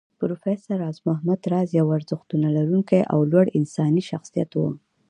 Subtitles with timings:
[0.19, 4.59] پروفېسر راز محمد راز يو ارزښتونه لرونکی او لوړ انساني شخصيت و